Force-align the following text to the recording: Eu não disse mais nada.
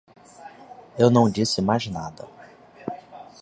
Eu 0.97 1.11
não 1.11 1.29
disse 1.29 1.61
mais 1.61 1.85
nada. 1.85 2.27